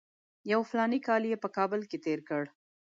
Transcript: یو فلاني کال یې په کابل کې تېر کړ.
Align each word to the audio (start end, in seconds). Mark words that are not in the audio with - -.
یو 0.51 0.61
فلاني 0.69 0.99
کال 1.07 1.23
یې 1.31 1.37
په 1.43 1.49
کابل 1.57 1.81
کې 1.89 1.97
تېر 2.05 2.19
کړ. 2.29 2.43